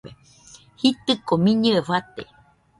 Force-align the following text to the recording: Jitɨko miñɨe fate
Jitɨko 0.79 1.33
miñɨe 1.43 1.79
fate 1.87 2.23